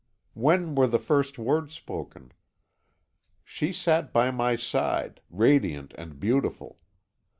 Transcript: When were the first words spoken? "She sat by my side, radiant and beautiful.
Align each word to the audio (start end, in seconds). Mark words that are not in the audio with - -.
When 0.33 0.73
were 0.73 0.87
the 0.87 0.97
first 0.97 1.37
words 1.37 1.75
spoken? 1.75 2.31
"She 3.45 3.71
sat 3.71 4.11
by 4.11 4.31
my 4.31 4.55
side, 4.55 5.21
radiant 5.29 5.93
and 5.95 6.19
beautiful. 6.19 6.79